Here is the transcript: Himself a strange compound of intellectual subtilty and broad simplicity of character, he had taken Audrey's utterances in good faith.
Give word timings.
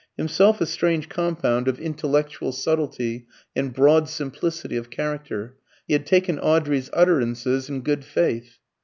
Himself 0.17 0.59
a 0.59 0.65
strange 0.65 1.09
compound 1.09 1.67
of 1.67 1.79
intellectual 1.79 2.51
subtilty 2.51 3.27
and 3.55 3.71
broad 3.71 4.09
simplicity 4.09 4.75
of 4.75 4.89
character, 4.89 5.57
he 5.87 5.93
had 5.93 6.07
taken 6.07 6.39
Audrey's 6.39 6.89
utterances 6.91 7.69
in 7.69 7.81
good 7.81 8.03
faith. 8.03 8.57